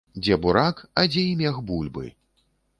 Дзе 0.21 0.37
бурак, 0.45 0.81
а 1.01 1.05
дзе 1.17 1.27
і 1.35 1.37
мех 1.45 1.63
бульбы. 1.71 2.05